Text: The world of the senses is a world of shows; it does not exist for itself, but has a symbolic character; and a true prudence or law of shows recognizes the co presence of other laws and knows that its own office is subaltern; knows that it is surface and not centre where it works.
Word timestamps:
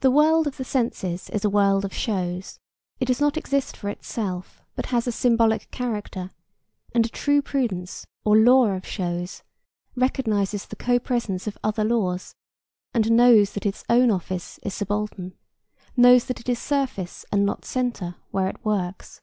The 0.00 0.10
world 0.10 0.46
of 0.46 0.58
the 0.58 0.66
senses 0.66 1.30
is 1.30 1.46
a 1.46 1.48
world 1.48 1.86
of 1.86 1.94
shows; 1.94 2.58
it 3.00 3.06
does 3.06 3.22
not 3.22 3.38
exist 3.38 3.74
for 3.74 3.88
itself, 3.88 4.60
but 4.74 4.84
has 4.92 5.06
a 5.06 5.12
symbolic 5.12 5.70
character; 5.70 6.30
and 6.94 7.06
a 7.06 7.08
true 7.08 7.40
prudence 7.40 8.06
or 8.26 8.36
law 8.36 8.66
of 8.66 8.86
shows 8.86 9.42
recognizes 9.96 10.66
the 10.66 10.76
co 10.76 10.98
presence 10.98 11.46
of 11.46 11.56
other 11.64 11.84
laws 11.84 12.34
and 12.92 13.12
knows 13.12 13.52
that 13.54 13.64
its 13.64 13.82
own 13.88 14.10
office 14.10 14.60
is 14.62 14.74
subaltern; 14.74 15.32
knows 15.96 16.26
that 16.26 16.38
it 16.40 16.50
is 16.50 16.58
surface 16.58 17.24
and 17.32 17.46
not 17.46 17.64
centre 17.64 18.16
where 18.30 18.48
it 18.48 18.62
works. 18.62 19.22